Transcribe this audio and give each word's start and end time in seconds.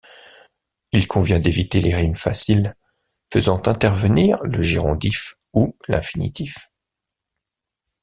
Il 0.93 1.07
convient 1.07 1.37
d'éviter 1.37 1.79
les 1.79 1.93
rimes 1.93 2.15
faciles 2.15 2.73
faisant 3.31 3.61
intervenir 3.67 4.41
le 4.41 4.59
gérondif 4.59 5.35
ou 5.53 5.75
l'infinitif. 5.87 6.71